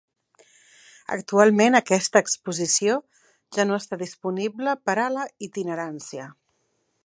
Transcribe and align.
Actualment 1.15 1.79
aquesta 1.79 2.23
exposició 2.25 2.95
ja 3.59 3.67
no 3.69 3.77
està 3.83 4.01
disponible 4.03 4.77
per 4.89 4.99
a 5.03 5.07
la 5.19 5.27
itinerància. 5.51 6.31